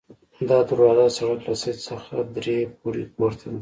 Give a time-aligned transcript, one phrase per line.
[0.49, 3.59] دا دروازه د سړک له سطحې څخه درې پوړۍ پورته ده.